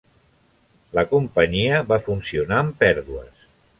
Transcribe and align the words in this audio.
La 0.99 1.03
companyia 1.11 1.81
va 1.91 2.01
funcionar 2.09 2.59
amb 2.63 2.75
pèrdues. 2.85 3.49